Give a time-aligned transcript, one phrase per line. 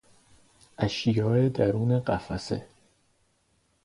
[0.77, 2.63] اشیای درون قفسه